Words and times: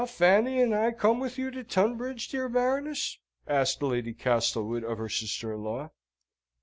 "Shall 0.01 0.07
Fanny 0.07 0.59
and 0.59 0.73
I 0.73 0.93
come 0.93 1.19
with 1.19 1.37
you 1.37 1.51
to 1.51 1.63
Tunbridge, 1.63 2.29
dear 2.29 2.49
Baroness?" 2.49 3.19
asked 3.47 3.83
Lady 3.83 4.13
Castlewood 4.15 4.83
of 4.83 4.97
her 4.97 5.09
sister 5.09 5.53
in 5.53 5.61
law. 5.63 5.91